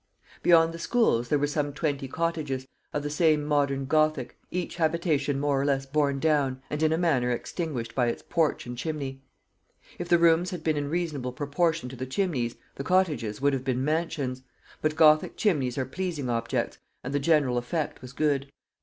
[0.41, 5.39] Beyond the schools there were some twenty cottages, of the same modern gothic, each habitation
[5.39, 9.21] more or less borne down and in a manner extinguished by its porch and chimney.
[9.99, 13.63] If the rooms had been in reasonable proportion to the chimneys, the cottages would have
[13.63, 14.41] been mansions;
[14.81, 18.51] but gothic chimneys are pleasing objects, and the general effect was good.